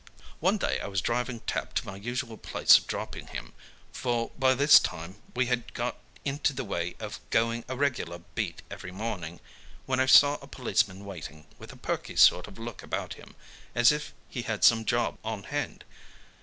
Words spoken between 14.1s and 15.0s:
he had some